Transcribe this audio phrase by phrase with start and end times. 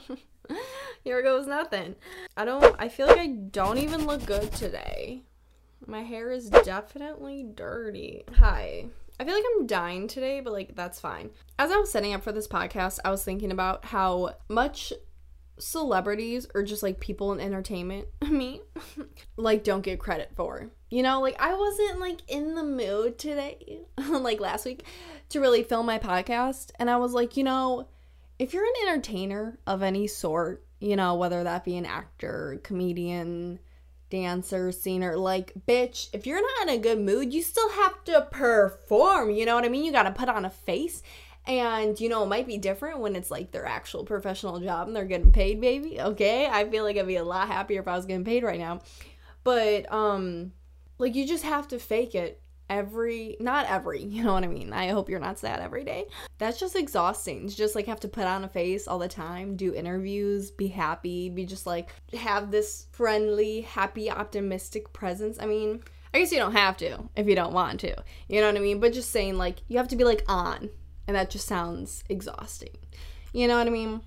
[1.04, 1.96] Here goes nothing.
[2.36, 5.22] I don't, I feel like I don't even look good today.
[5.86, 8.24] My hair is definitely dirty.
[8.36, 8.86] Hi.
[9.18, 11.30] I feel like I'm dying today, but like that's fine.
[11.58, 14.92] As I was setting up for this podcast, I was thinking about how much
[15.58, 18.62] celebrities or just like people in entertainment, me,
[19.36, 20.70] like don't get credit for.
[20.90, 24.84] You know, like I wasn't like in the mood today, like last week,
[25.30, 26.70] to really film my podcast.
[26.78, 27.88] And I was like, you know,
[28.38, 33.60] if you're an entertainer of any sort, you know, whether that be an actor, comedian,
[34.10, 38.28] dancer, singer, like, bitch, if you're not in a good mood, you still have to
[38.30, 39.30] perform.
[39.30, 39.84] You know what I mean?
[39.84, 41.02] You got to put on a face.
[41.46, 44.94] And, you know, it might be different when it's like their actual professional job and
[44.94, 46.00] they're getting paid, baby.
[46.00, 46.46] Okay.
[46.46, 48.80] I feel like I'd be a lot happier if I was getting paid right now.
[49.44, 50.52] But, um,
[50.98, 52.41] like, you just have to fake it
[52.72, 54.72] every not every you know what i mean?
[54.72, 56.06] I hope you're not sad every day.
[56.38, 59.56] That's just exhausting to just like have to put on a face all the time
[59.56, 65.38] do interviews be happy be just like have this friendly happy optimistic presence.
[65.40, 65.82] I mean
[66.14, 67.94] i guess you don't have to if you don't want to
[68.28, 68.80] you know what i mean?
[68.80, 70.70] But just saying like you have to be like on
[71.06, 72.76] and that just sounds exhausting
[73.32, 74.00] you know what i mean?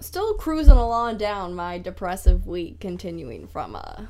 [0.00, 4.06] Still cruising along down my depressive week continuing from uh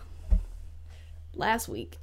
[1.36, 1.96] last week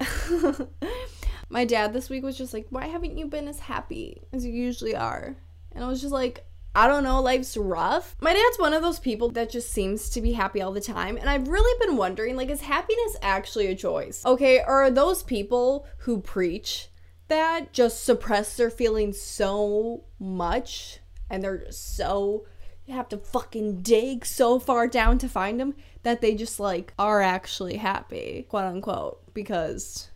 [1.52, 4.52] my dad this week was just like, Why haven't you been as happy as you
[4.52, 5.36] usually are?
[5.72, 6.44] And I was just like,
[6.74, 8.16] I don't know, life's rough.
[8.20, 11.18] My dad's one of those people that just seems to be happy all the time.
[11.18, 14.24] And I've really been wondering, like, is happiness actually a choice?
[14.24, 16.88] Okay, or are those people who preach
[17.28, 22.46] that just suppress their feelings so much and they're just so
[22.86, 26.92] you have to fucking dig so far down to find them that they just like
[26.98, 30.10] are actually happy, quote unquote, because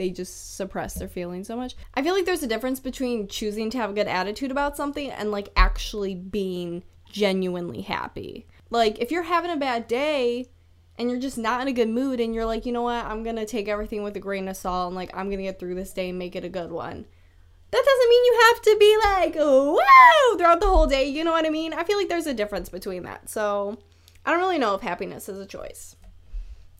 [0.00, 1.76] they just suppress their feelings so much.
[1.92, 5.10] I feel like there's a difference between choosing to have a good attitude about something
[5.10, 8.46] and like actually being genuinely happy.
[8.70, 10.46] Like if you're having a bad day
[10.96, 13.22] and you're just not in a good mood and you're like, you know what, I'm
[13.22, 15.92] gonna take everything with a grain of salt and like I'm gonna get through this
[15.92, 17.04] day and make it a good one.
[17.70, 21.10] That doesn't mean you have to be like, wow, throughout the whole day.
[21.10, 21.74] You know what I mean?
[21.74, 23.28] I feel like there's a difference between that.
[23.28, 23.76] So
[24.24, 25.94] I don't really know if happiness is a choice.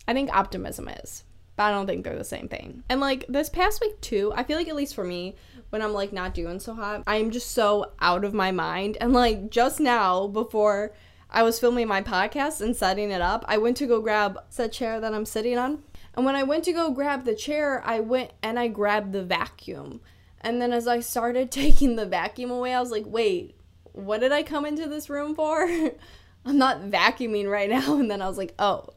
[0.09, 1.25] I think optimism is
[1.61, 2.85] but I don't think they're the same thing.
[2.89, 5.37] And like this past week too, I feel like at least for me,
[5.69, 8.97] when I'm like not doing so hot, I'm just so out of my mind.
[8.99, 10.95] And like just now before
[11.29, 14.73] I was filming my podcast and setting it up, I went to go grab said
[14.73, 15.83] chair that I'm sitting on.
[16.15, 19.23] And when I went to go grab the chair, I went and I grabbed the
[19.23, 20.01] vacuum.
[20.41, 23.55] And then as I started taking the vacuum away, I was like, wait,
[23.93, 25.69] what did I come into this room for?
[26.47, 27.95] I'm not vacuuming right now.
[28.01, 28.95] And then I was like, oh,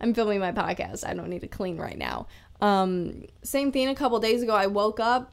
[0.00, 1.06] I'm filming my podcast.
[1.06, 2.26] I don't need to clean right now.
[2.60, 4.54] Um, same thing a couple days ago.
[4.54, 5.32] I woke up,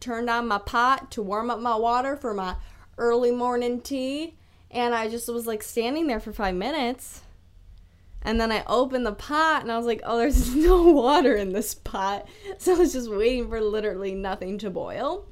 [0.00, 2.56] turned on my pot to warm up my water for my
[2.98, 4.36] early morning tea,
[4.70, 7.22] and I just was like standing there for five minutes.
[8.22, 11.52] And then I opened the pot and I was like, oh, there's no water in
[11.52, 12.28] this pot.
[12.58, 15.26] So I was just waiting for literally nothing to boil.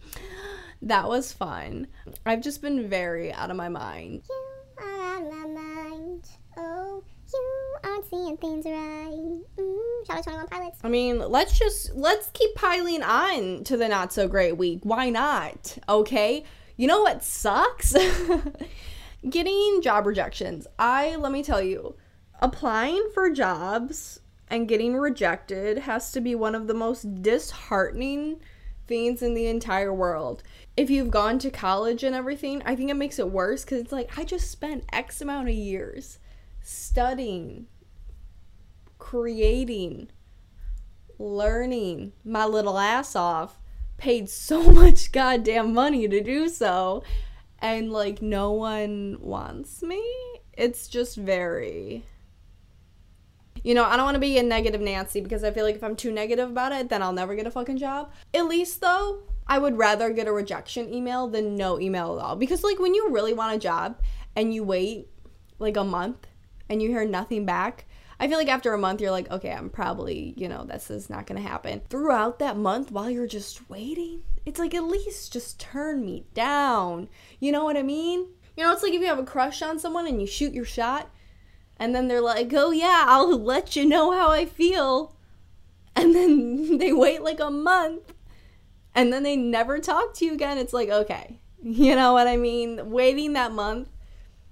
[0.80, 1.88] That was fun.
[2.24, 4.22] I've just been very out of my mind.
[4.28, 6.24] You are out of my mind.
[6.56, 6.87] Oh
[8.40, 9.40] things right.
[9.58, 10.78] Mm, shout out 21 Pilots.
[10.82, 14.80] I mean, let's just let's keep piling on to the not so great week.
[14.82, 15.78] Why not?
[15.88, 16.44] Okay.
[16.76, 17.94] You know what sucks?
[19.28, 20.66] Getting job rejections.
[20.78, 21.96] I let me tell you,
[22.40, 28.40] applying for jobs and getting rejected has to be one of the most disheartening
[28.86, 30.42] things in the entire world.
[30.76, 33.92] If you've gone to college and everything, I think it makes it worse because it's
[33.92, 36.18] like I just spent X amount of years
[36.62, 37.66] studying,
[38.98, 40.10] creating,
[41.18, 43.58] learning my little ass off,
[43.96, 47.02] paid so much goddamn money to do so,
[47.58, 50.02] and like no one wants me.
[50.52, 52.04] It's just very.
[53.64, 55.82] You know, I don't want to be a negative Nancy because I feel like if
[55.82, 58.12] I'm too negative about it, then I'll never get a fucking job.
[58.32, 62.36] At least though, I would rather get a rejection email than no email at all.
[62.36, 64.00] Because like when you really want a job
[64.36, 65.08] and you wait
[65.58, 66.26] like a month
[66.68, 67.86] and you hear nothing back,
[68.20, 71.08] I feel like after a month, you're like, okay, I'm probably, you know, this is
[71.08, 71.82] not gonna happen.
[71.88, 77.08] Throughout that month, while you're just waiting, it's like, at least just turn me down.
[77.38, 78.26] You know what I mean?
[78.56, 80.64] You know, it's like if you have a crush on someone and you shoot your
[80.64, 81.10] shot,
[81.76, 85.14] and then they're like, oh yeah, I'll let you know how I feel.
[85.94, 88.14] And then they wait like a month,
[88.94, 90.58] and then they never talk to you again.
[90.58, 92.90] It's like, okay, you know what I mean?
[92.90, 93.88] Waiting that month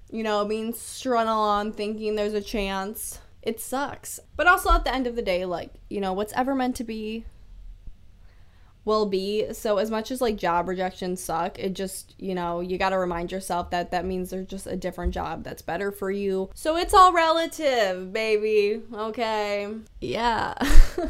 [0.09, 3.19] you know, being strung along thinking there's a chance.
[3.47, 4.19] It sucks.
[4.35, 6.83] But also at the end of the day, like, you know, what's ever meant to
[6.83, 7.23] be
[8.83, 9.53] will be.
[9.53, 12.97] So as much as like job rejections suck, it just, you know, you got to
[12.97, 16.49] remind yourself that that means there's just a different job that's better for you.
[16.55, 18.81] So it's all relative, baby.
[18.93, 19.73] Okay.
[20.01, 20.53] Yeah.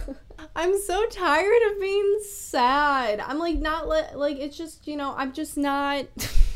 [0.56, 3.20] I'm so tired of being sad.
[3.20, 6.06] I'm like not li- like it's just, you know, I'm just not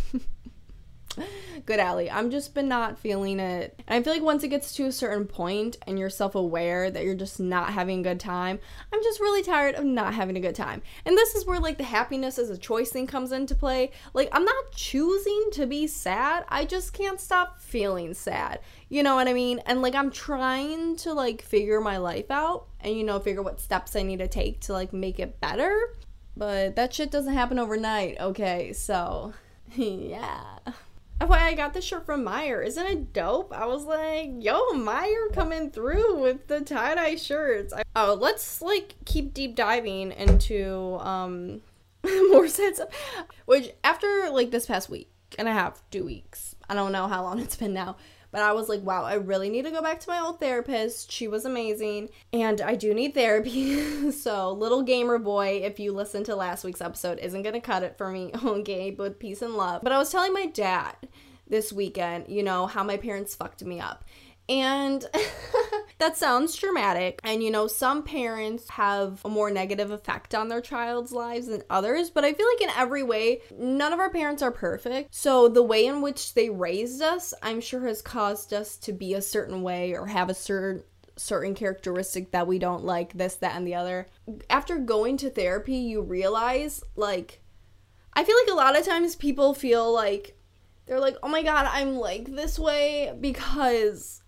[1.65, 2.09] Good, Allie.
[2.09, 3.79] I'm just been not feeling it.
[3.87, 6.89] And I feel like once it gets to a certain point and you're self aware
[6.89, 8.59] that you're just not having a good time,
[8.91, 10.81] I'm just really tired of not having a good time.
[11.05, 13.91] And this is where like the happiness as a choice thing comes into play.
[14.13, 18.59] Like, I'm not choosing to be sad, I just can't stop feeling sad.
[18.89, 19.59] You know what I mean?
[19.65, 23.59] And like, I'm trying to like figure my life out and, you know, figure what
[23.59, 25.77] steps I need to take to like make it better.
[26.35, 28.73] But that shit doesn't happen overnight, okay?
[28.73, 29.33] So,
[29.75, 30.57] yeah.
[31.25, 32.65] Why I got this shirt from Meijer.
[32.65, 33.53] Isn't it dope?
[33.53, 37.73] I was like, yo, Meijer coming through with the tie-dye shirts.
[37.73, 41.61] I- oh, let's like keep deep diving into um
[42.31, 42.81] more sets
[43.45, 46.55] which after like this past week and a half, two weeks.
[46.69, 47.97] I don't know how long it's been now.
[48.31, 51.11] But I was like, wow, I really need to go back to my old therapist.
[51.11, 52.09] She was amazing.
[52.31, 54.11] And I do need therapy.
[54.11, 57.83] so, little gamer boy, if you listen to last week's episode, isn't going to cut
[57.83, 58.31] it for me.
[58.51, 59.81] Okay, with peace and love.
[59.81, 60.95] But I was telling my dad
[61.47, 64.03] this weekend, you know, how my parents fucked me up.
[64.49, 65.05] And
[66.01, 67.19] that sounds dramatic.
[67.23, 71.63] And you know, some parents have a more negative effect on their child's lives than
[71.69, 75.13] others, but I feel like in every way, none of our parents are perfect.
[75.13, 79.13] So the way in which they raised us, I'm sure has caused us to be
[79.13, 80.83] a certain way or have a certain
[81.17, 84.07] certain characteristic that we don't like this that and the other
[84.49, 87.41] after going to therapy you realize like
[88.13, 90.35] i feel like a lot of times people feel like
[90.91, 94.21] they're like, oh my god, I'm like this way because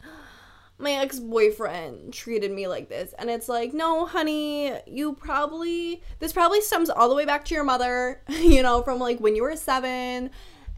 [0.84, 3.14] my ex boyfriend treated me like this.
[3.18, 7.56] And it's like, no, honey, you probably, this probably stems all the way back to
[7.56, 10.30] your mother, you know, from like when you were seven.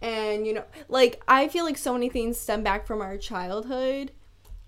[0.02, 4.12] And, you know, like, I feel like so many things stem back from our childhood.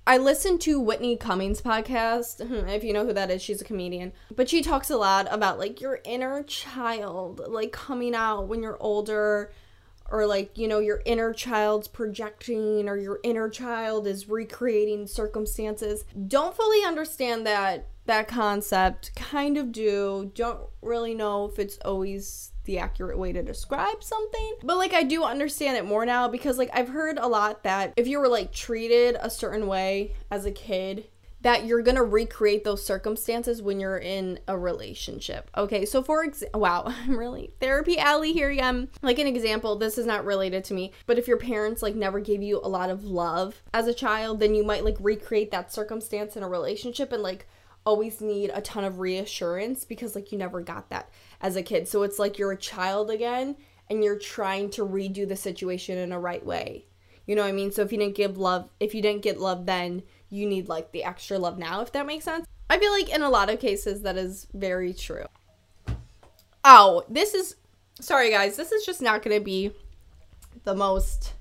[0.08, 2.40] I listened to Whitney Cummings' podcast.
[2.70, 4.14] If you know who that is, she's a comedian.
[4.34, 8.82] But she talks a lot about like your inner child, like coming out when you're
[8.82, 9.52] older
[10.10, 16.06] or like you know your inner child's projecting or your inner child is recreating circumstances.
[16.28, 19.16] Don't fully understand that that concept.
[19.16, 20.32] Kind of do.
[20.34, 24.56] Don't really know if it's always the accurate way to describe something.
[24.64, 27.94] But like i do understand it more now because like i've heard a lot that
[27.96, 31.08] if you were like treated a certain way as a kid
[31.42, 35.50] that you're gonna recreate those circumstances when you're in a relationship.
[35.56, 38.90] Okay, so for example, wow, I'm really therapy alley here again.
[39.02, 42.20] Like an example, this is not related to me, but if your parents like never
[42.20, 45.72] gave you a lot of love as a child, then you might like recreate that
[45.72, 47.48] circumstance in a relationship and like
[47.86, 51.88] always need a ton of reassurance because like you never got that as a kid.
[51.88, 53.56] So it's like you're a child again
[53.90, 56.86] and you're trying to redo the situation in a right way.
[57.26, 57.72] You know what I mean?
[57.72, 60.92] So if you didn't give love, if you didn't get love then, you need like
[60.92, 62.46] the extra love now, if that makes sense.
[62.70, 65.26] I feel like in a lot of cases that is very true.
[66.64, 67.56] Oh, this is
[68.00, 69.72] sorry guys, this is just not gonna be
[70.64, 71.34] the most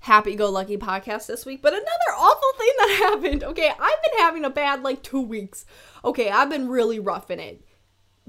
[0.00, 3.44] happy go lucky podcast this week, but another awful thing that happened.
[3.44, 5.66] Okay, I've been having a bad like two weeks.
[6.04, 7.64] Okay, I've been really rough in it.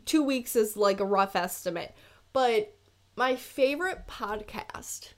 [0.05, 1.93] Two weeks is like a rough estimate.
[2.33, 2.73] But
[3.15, 5.13] my favorite podcast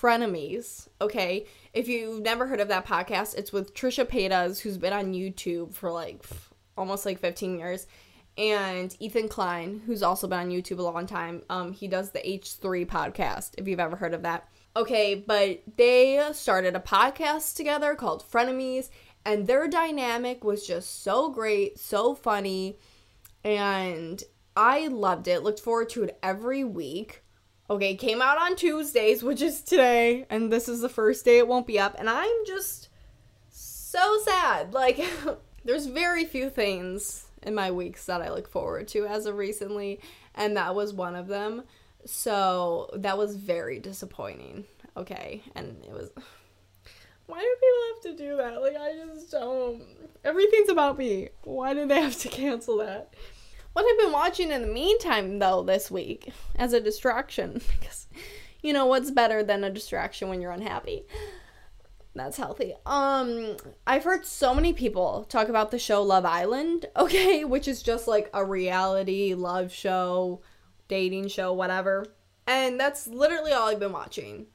[0.00, 0.88] Frenemies.
[1.00, 1.46] Okay.
[1.72, 5.74] If you've never heard of that podcast, it's with Trisha Paytas, who's been on YouTube
[5.74, 6.24] for like
[6.76, 7.86] almost like 15 years,
[8.38, 11.42] and Ethan Klein, who's also been on YouTube a long time.
[11.50, 14.48] Um, he does the H3 podcast, if you've ever heard of that.
[14.76, 18.88] Okay, but they started a podcast together called Frenemies,
[19.24, 22.78] and their dynamic was just so great, so funny,
[23.44, 24.22] and
[24.56, 25.42] I loved it.
[25.42, 27.22] Looked forward to it every week.
[27.70, 31.46] Okay, came out on Tuesdays, which is today, and this is the first day it
[31.46, 32.88] won't be up, and I'm just
[33.48, 34.74] so sad.
[34.74, 35.00] Like,
[35.64, 40.00] there's very few things in my weeks that I look forward to as of recently,
[40.34, 41.62] and that was one of them.
[42.04, 44.64] So that was very disappointing.
[44.96, 46.10] Okay, and it was.
[47.26, 48.60] Why do people have to do that?
[48.60, 49.84] Like, I just don't.
[50.24, 51.28] Everything's about me.
[51.42, 53.14] Why do they have to cancel that?
[53.72, 58.08] What I've been watching in the meantime, though, this week as a distraction, because
[58.62, 61.04] you know what's better than a distraction when you're unhappy?
[62.14, 62.74] That's healthy.
[62.86, 67.82] Um, I've heard so many people talk about the show Love Island, okay, which is
[67.82, 70.42] just like a reality love show,
[70.88, 72.06] dating show, whatever.
[72.46, 74.46] And that's literally all I've been watching.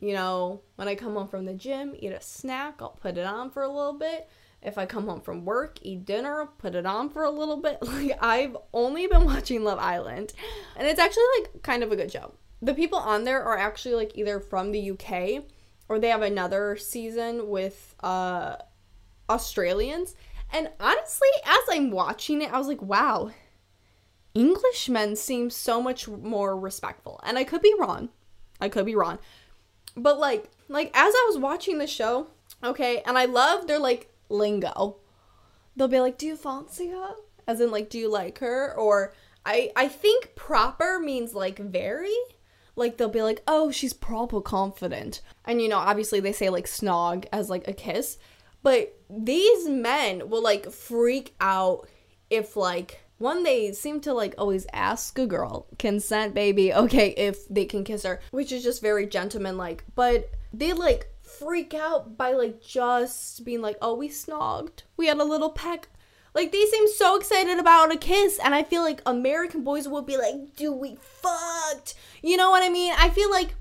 [0.00, 3.24] You know, when I come home from the gym, eat a snack, I'll put it
[3.24, 4.28] on for a little bit,
[4.64, 7.78] if I come home from work, eat dinner, put it on for a little bit.
[7.94, 10.32] Like I've only been watching Love Island,
[10.76, 12.32] and it's actually like kind of a good show.
[12.62, 15.44] The people on there are actually like either from the UK
[15.88, 18.56] or they have another season with uh
[19.28, 20.14] Australians.
[20.52, 23.30] And honestly, as I'm watching it, I was like, wow,
[24.34, 27.20] Englishmen seem so much more respectful.
[27.24, 28.10] And I could be wrong.
[28.60, 29.18] I could be wrong.
[29.96, 32.28] But like like as I was watching the show,
[32.62, 34.96] okay, and I love their like lingo.
[35.76, 37.14] They'll be like, "Do you fancy her?"
[37.46, 39.14] As in like, "Do you like her?" or
[39.44, 42.14] I I think proper means like very.
[42.76, 46.66] Like they'll be like, "Oh, she's proper confident." And you know, obviously they say like
[46.66, 48.18] snog as like a kiss,
[48.62, 51.88] but these men will like freak out
[52.30, 57.48] if like one they seem to like always ask a girl consent baby okay if
[57.48, 62.16] they can kiss her which is just very gentleman like but they like freak out
[62.16, 65.88] by like just being like oh we snogged we had a little peck
[66.34, 70.06] like they seem so excited about a kiss and i feel like american boys would
[70.06, 73.54] be like do we fucked you know what i mean i feel like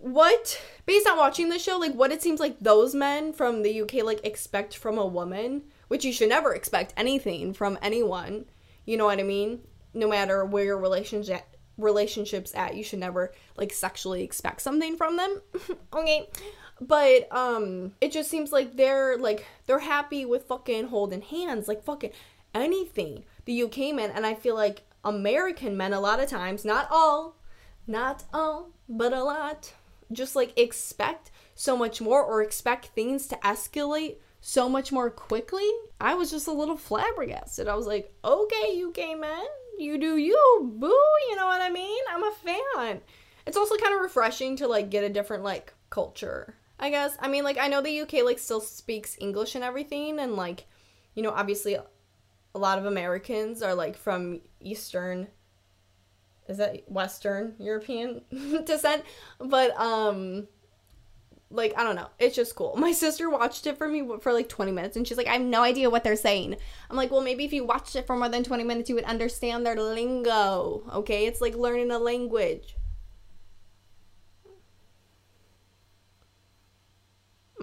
[0.00, 3.80] what based on watching the show like what it seems like those men from the
[3.80, 8.44] uk like expect from a woman which you should never expect anything from anyone
[8.84, 9.60] you know what I mean?
[9.92, 11.44] No matter where your relationship
[11.76, 15.40] relationships at, you should never like sexually expect something from them.
[15.92, 16.28] okay.
[16.80, 21.84] But um it just seems like they're like they're happy with fucking holding hands, like
[21.84, 22.12] fucking
[22.54, 23.24] anything.
[23.44, 27.36] The UK men and I feel like American men a lot of times, not all,
[27.86, 29.74] not all, but a lot,
[30.12, 35.68] just like expect so much more or expect things to escalate so much more quickly,
[35.98, 37.66] I was just a little flabbergasted.
[37.66, 39.46] I was like, okay, UK men,
[39.78, 41.00] you do you, boo,
[41.30, 42.02] you know what I mean?
[42.10, 43.00] I'm a fan.
[43.46, 47.16] It's also kind of refreshing to like get a different like culture, I guess.
[47.20, 50.66] I mean, like I know the UK like still speaks English and everything and like,
[51.14, 55.28] you know, obviously a lot of Americans are like from Eastern
[56.48, 58.22] is that Western European
[58.64, 59.02] descent,
[59.38, 60.46] but um
[61.50, 62.08] like I don't know.
[62.18, 62.74] It's just cool.
[62.78, 65.42] My sister watched it for me for like 20 minutes and she's like, I have
[65.42, 66.56] no idea what they're saying.
[66.90, 69.04] I'm like, well, maybe if you watched it for more than 20 minutes, you would
[69.04, 70.82] understand their lingo.
[70.92, 71.26] Okay?
[71.26, 72.76] It's like learning a language.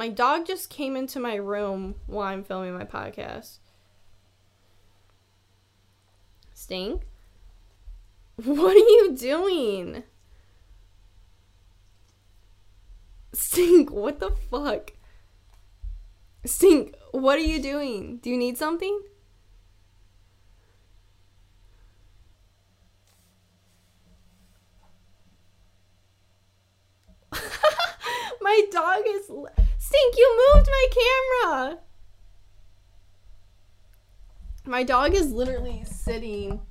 [0.02, 3.60] My dog just came into my room while I'm filming my podcast.
[6.56, 7.04] Stink?
[8.44, 10.02] What are you doing?
[13.34, 14.94] Stink, what the fuck?
[16.46, 18.18] Stink, what are you doing?
[18.24, 19.02] Do you need something?
[28.42, 29.30] my dog is.
[29.92, 30.88] Stink, you moved my
[31.44, 31.80] camera!
[34.64, 36.62] My dog is literally sitting.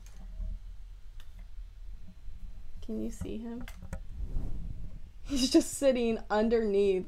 [2.80, 3.66] Can you see him?
[5.24, 7.04] He's just sitting underneath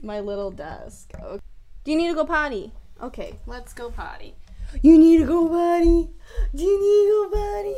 [0.00, 1.10] my little desk.
[1.22, 1.42] Okay.
[1.84, 2.72] Do you need to go potty?
[3.02, 4.34] Okay, let's go potty.
[4.80, 6.08] You need to go potty.
[6.54, 7.76] Do you need to go potty?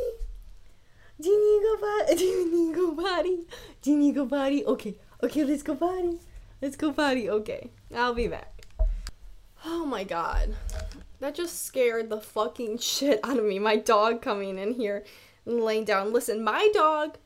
[1.19, 2.15] Do you need to go potty?
[2.15, 3.39] Do you need to go potty?
[3.81, 4.63] Do you need to go potty?
[4.63, 6.19] Okay, okay, let's go potty.
[6.61, 7.29] Let's go potty.
[7.29, 8.65] Okay, I'll be back.
[9.65, 10.55] Oh my god.
[11.19, 13.59] That just scared the fucking shit out of me.
[13.59, 15.05] My dog coming in here
[15.45, 16.11] and laying down.
[16.13, 17.17] Listen, my dog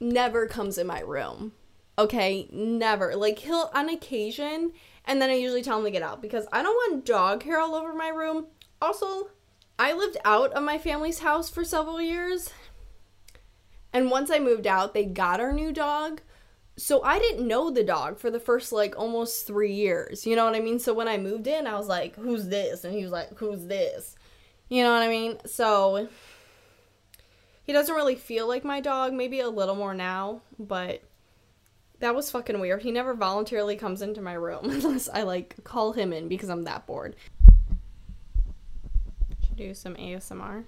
[0.00, 1.52] never comes in my room.
[1.98, 3.16] Okay, never.
[3.16, 4.72] Like he'll on occasion,
[5.06, 7.58] and then I usually tell him to get out because I don't want dog hair
[7.58, 8.46] all over my room.
[8.82, 9.30] Also,
[9.78, 12.50] I lived out of my family's house for several years.
[13.92, 16.20] And once I moved out, they got our new dog.
[16.76, 20.26] So I didn't know the dog for the first like almost 3 years.
[20.26, 20.78] You know what I mean?
[20.78, 23.66] So when I moved in, I was like, "Who's this?" And he was like, "Who's
[23.66, 24.14] this?"
[24.68, 25.38] You know what I mean?
[25.46, 26.08] So
[27.62, 31.02] he doesn't really feel like my dog, maybe a little more now, but
[32.00, 32.82] that was fucking weird.
[32.82, 36.64] He never voluntarily comes into my room unless I like call him in because I'm
[36.64, 37.16] that bored.
[39.46, 40.64] Should do some ASMR.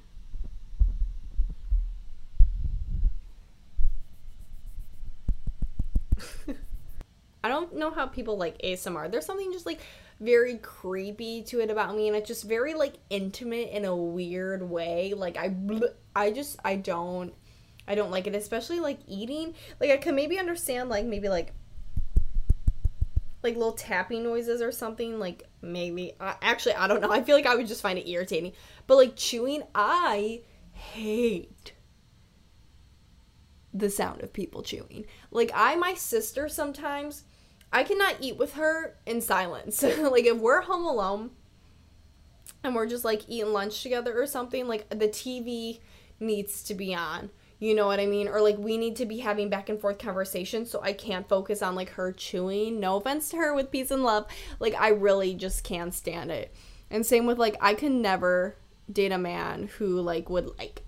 [7.45, 9.11] I don't know how people like ASMR.
[9.11, 9.81] There's something just like
[10.21, 14.69] very creepy to it about me and it's just very like intimate in a weird
[14.69, 15.15] way.
[15.15, 15.55] Like i
[16.15, 17.33] i just i don't
[17.87, 19.55] i don't like it especially like eating.
[19.81, 21.53] Like i can maybe understand like maybe like
[23.45, 27.13] like little tapping noises or something like maybe I, actually i don't know.
[27.13, 28.53] I feel like i would just find it irritating.
[28.89, 31.73] But like chewing i hate
[33.79, 37.25] the sound of people chewing like i my sister sometimes
[37.73, 39.83] I cannot eat with her in silence.
[39.99, 41.31] like if we're home alone
[42.65, 45.81] and we're just like eating lunch together or something, like the TV
[46.19, 47.31] needs to be on.
[47.61, 48.29] You know what I mean?
[48.29, 51.61] Or like we need to be having back and forth conversations so I can't focus
[51.61, 52.81] on like her chewing.
[52.81, 54.27] No offense to her with peace and love.
[54.61, 56.55] Like I really just can't stand it.
[56.91, 58.57] And same with like I can never
[58.91, 60.83] date a man who like would like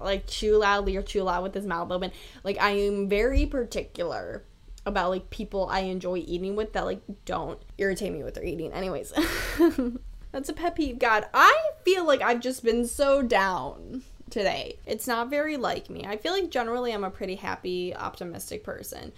[0.00, 2.12] like chew loudly or chew loud with his mouth open.
[2.44, 4.44] Like I am very particular
[4.86, 8.72] about like people I enjoy eating with that like don't irritate me with their eating.
[8.72, 9.12] Anyways.
[10.32, 10.98] That's a pet peeve.
[10.98, 14.78] God, I feel like I've just been so down today.
[14.86, 16.04] It's not very like me.
[16.06, 19.12] I feel like generally I'm a pretty happy, optimistic person.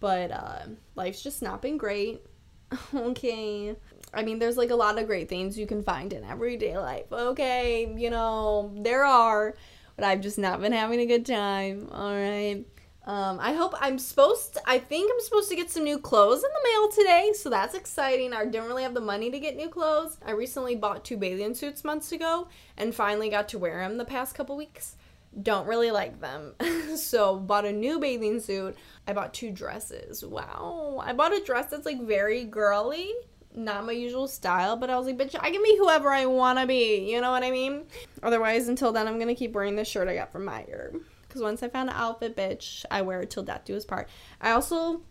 [0.00, 0.62] But uh,
[0.94, 2.22] life's just not been great.
[2.94, 3.74] okay.
[4.12, 7.10] I mean, there's like a lot of great things you can find in everyday life.
[7.12, 9.54] Okay, you know, there are,
[9.96, 11.88] but I've just not been having a good time.
[11.92, 12.64] All right.
[13.06, 16.44] Um, I hope I'm supposed to, I think I'm supposed to get some new clothes
[16.44, 18.32] in the mail today, so that's exciting.
[18.32, 20.18] I didn't really have the money to get new clothes.
[20.24, 24.04] I recently bought two bathing suits months ago and finally got to wear them the
[24.04, 24.96] past couple weeks.
[25.42, 26.54] Don't really like them.
[26.96, 28.76] so, bought a new bathing suit.
[29.06, 30.24] I bought two dresses.
[30.24, 31.00] Wow.
[31.02, 33.12] I bought a dress that's like very girly
[33.54, 36.58] not my usual style, but I was like, bitch, I can be whoever I want
[36.58, 37.10] to be.
[37.10, 37.84] You know what I mean?
[38.22, 41.00] Otherwise, until then, I'm going to keep wearing this shirt I got from Meijer.
[41.22, 44.08] Because once I found an outfit, bitch, I wear it till death do us part.
[44.40, 45.02] I also,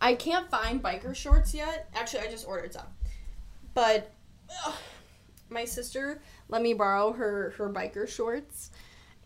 [0.00, 1.88] I can't find biker shorts yet.
[1.94, 2.86] Actually, I just ordered some.
[3.72, 4.12] But
[4.66, 4.74] ugh,
[5.48, 8.70] my sister let me borrow her her biker shorts,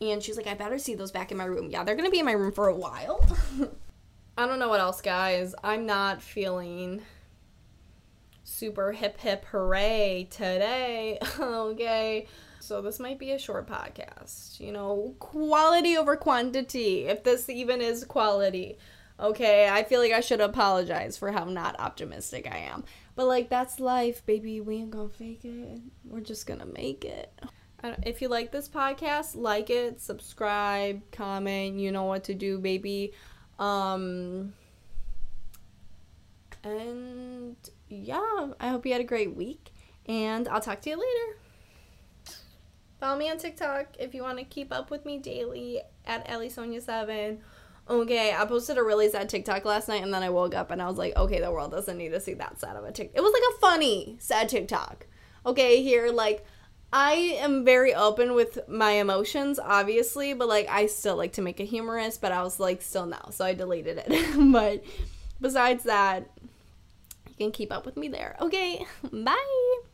[0.01, 1.71] and she's like, I better see those back in my room.
[1.71, 3.27] Yeah, they're gonna be in my room for a while.
[4.39, 5.55] I don't know what else, guys.
[5.65, 7.03] I'm not feeling
[8.49, 11.19] super hip hip hooray today.
[11.41, 12.27] okay.
[12.61, 14.59] So this might be a short podcast.
[14.59, 18.79] You know, quality over quantity, if this even is quality.
[19.21, 22.85] Okay, I feel like I should apologize for how not optimistic I am.
[23.17, 24.61] But like that's life, baby.
[24.61, 25.81] We ain't gonna fake it.
[26.05, 27.33] We're just gonna make it.
[28.05, 33.13] If you like this podcast, like it, subscribe, comment, you know what to do, baby.
[33.59, 34.53] Um
[36.65, 37.57] and
[37.89, 39.73] yeah, I hope you had a great week
[40.07, 41.39] and I'll talk to you later.
[43.01, 47.39] Follow me on TikTok if you want to keep up with me daily at EllieSonia7.
[47.89, 50.83] Okay, I posted a really sad TikTok last night and then I woke up and
[50.83, 53.17] I was like, okay, the world doesn't need to see that sad of a TikTok.
[53.17, 55.07] It was like a funny, sad TikTok.
[55.47, 56.45] Okay, here, like,
[56.93, 61.61] I am very open with my emotions, obviously, but like, I still like to make
[61.61, 64.53] it humorous, but I was like, still no, so I deleted it.
[64.53, 64.85] but
[65.41, 66.31] besides that,
[67.39, 68.37] you can keep up with me there.
[68.41, 69.88] Okay, bye.